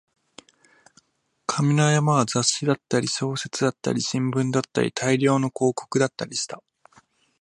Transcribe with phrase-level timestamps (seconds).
[1.45, 6.63] 紙の山は雑誌だったり、小説だったり、新聞だったり、大量の広告だったりした